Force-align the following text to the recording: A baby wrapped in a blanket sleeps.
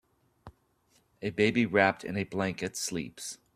A 1.21 1.29
baby 1.29 1.67
wrapped 1.67 2.03
in 2.03 2.17
a 2.17 2.23
blanket 2.23 2.75
sleeps. 2.75 3.37